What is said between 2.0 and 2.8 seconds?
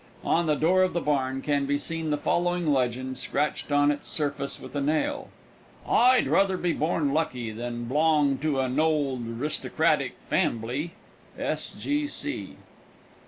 the following